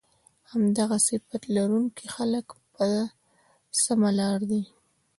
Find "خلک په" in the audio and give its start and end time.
2.15-2.87